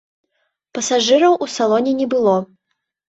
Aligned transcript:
Пасажыраў 0.77 1.37
у 1.47 1.49
салоне 1.57 1.91
не 2.01 2.07
было. 2.15 2.35